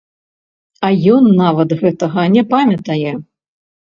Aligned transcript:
А 0.87 0.91
ён 1.15 1.29
нават 1.43 1.75
гэтага 1.81 2.21
не 2.37 2.43
памятае. 2.55 3.11